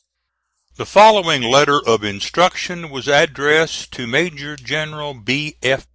The 0.77 0.87
following 0.87 1.43
letter 1.43 1.79
of 1.87 2.03
instruction 2.03 2.89
was 2.89 3.07
addressed 3.07 3.91
to 3.93 4.07
Major 4.07 4.55
General 4.55 5.13
B. 5.13 5.57
F. 5.61 5.85